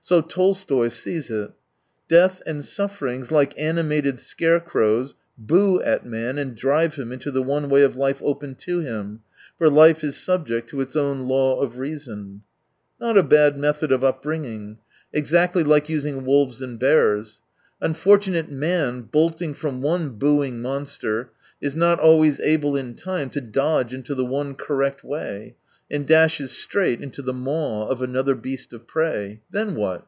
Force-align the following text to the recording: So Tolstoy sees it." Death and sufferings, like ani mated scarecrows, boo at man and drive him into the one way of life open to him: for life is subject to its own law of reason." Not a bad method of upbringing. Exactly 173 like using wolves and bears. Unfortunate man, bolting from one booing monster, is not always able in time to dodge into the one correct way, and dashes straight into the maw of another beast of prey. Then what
So 0.00 0.22
Tolstoy 0.22 0.88
sees 0.88 1.28
it." 1.28 1.50
Death 2.08 2.40
and 2.46 2.64
sufferings, 2.64 3.30
like 3.30 3.52
ani 3.58 3.82
mated 3.82 4.18
scarecrows, 4.18 5.14
boo 5.36 5.82
at 5.82 6.06
man 6.06 6.38
and 6.38 6.54
drive 6.56 6.94
him 6.94 7.12
into 7.12 7.30
the 7.30 7.42
one 7.42 7.68
way 7.68 7.82
of 7.82 7.94
life 7.96 8.18
open 8.22 8.54
to 8.54 8.80
him: 8.80 9.20
for 9.58 9.68
life 9.68 10.02
is 10.02 10.16
subject 10.16 10.70
to 10.70 10.80
its 10.80 10.96
own 10.96 11.26
law 11.28 11.60
of 11.60 11.76
reason." 11.76 12.42
Not 12.98 13.18
a 13.18 13.22
bad 13.22 13.58
method 13.58 13.92
of 13.92 14.02
upbringing. 14.02 14.78
Exactly 15.12 15.62
173 15.62 15.70
like 15.70 15.88
using 15.90 16.24
wolves 16.24 16.62
and 16.62 16.78
bears. 16.78 17.40
Unfortunate 17.82 18.50
man, 18.50 19.02
bolting 19.02 19.52
from 19.52 19.82
one 19.82 20.10
booing 20.10 20.62
monster, 20.62 21.32
is 21.60 21.76
not 21.76 22.00
always 22.00 22.40
able 22.40 22.76
in 22.76 22.94
time 22.94 23.28
to 23.30 23.40
dodge 23.42 23.92
into 23.92 24.14
the 24.14 24.24
one 24.24 24.54
correct 24.54 25.04
way, 25.04 25.54
and 25.90 26.06
dashes 26.06 26.52
straight 26.52 27.00
into 27.00 27.22
the 27.22 27.32
maw 27.32 27.86
of 27.88 28.02
another 28.02 28.34
beast 28.34 28.74
of 28.74 28.86
prey. 28.86 29.40
Then 29.50 29.74
what 29.74 30.06